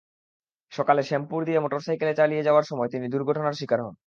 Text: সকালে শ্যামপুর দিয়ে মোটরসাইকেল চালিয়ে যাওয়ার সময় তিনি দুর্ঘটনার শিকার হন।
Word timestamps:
সকালে 0.71 1.01
শ্যামপুর 1.03 1.39
দিয়ে 1.45 1.59
মোটরসাইকেল 1.59 2.09
চালিয়ে 2.15 2.45
যাওয়ার 2.47 2.65
সময় 2.69 2.89
তিনি 2.93 3.05
দুর্ঘটনার 3.13 3.57
শিকার 3.59 3.79
হন। 3.85 3.95